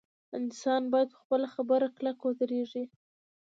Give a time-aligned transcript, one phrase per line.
[0.39, 2.83] انسان باید په خپله خبره کلک ودریږي.